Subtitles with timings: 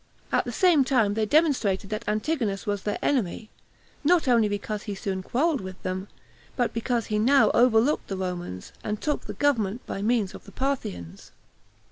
[0.31, 3.51] At the same time they demonstrated that Antigonus was their enemy,
[4.03, 6.07] not only because he soon quarreled with them,
[6.55, 10.45] but because he now overlooked the Romans, and took the government by the means of
[10.45, 11.31] the Parthians.